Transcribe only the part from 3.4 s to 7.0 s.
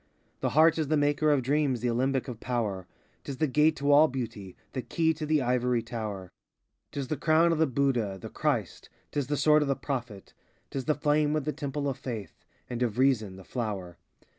gate to all beauty, the key to the ivory tower; 89 'T